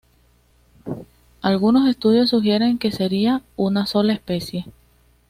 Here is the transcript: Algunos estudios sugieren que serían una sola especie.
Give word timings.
Algunos 1.43 1.87
estudios 1.87 2.31
sugieren 2.31 2.79
que 2.79 2.91
serían 2.91 3.43
una 3.55 3.85
sola 3.85 4.13
especie. 4.13 4.65